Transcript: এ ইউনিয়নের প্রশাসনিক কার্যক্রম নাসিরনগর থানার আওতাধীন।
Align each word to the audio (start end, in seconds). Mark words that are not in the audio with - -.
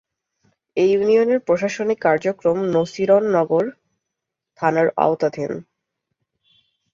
এ 0.77 0.83
ইউনিয়নের 0.87 1.39
প্রশাসনিক 1.39 1.99
কার্যক্রম 2.01 2.57
নাসিরনগর 2.73 3.65
থানার 4.59 4.87
আওতাধীন। 4.97 5.51